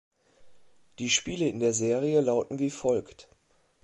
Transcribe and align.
Die 0.97 1.11
Spiele 1.11 1.47
in 1.47 1.59
der 1.59 1.73
Serie 1.75 2.21
lauten 2.21 2.57
wie 2.57 2.71
folgt. 2.71 3.29